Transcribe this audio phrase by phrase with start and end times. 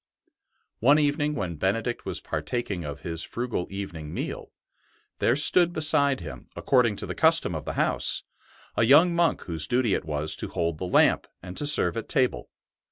[0.79, 4.51] One evening when Benedict was partaking of his frugal evening meal,
[5.19, 8.23] there stood beside him, according to the custom of the house,
[8.75, 12.09] a young monk whose duty it was to hold the lamp and to serve at
[12.09, 12.49] table.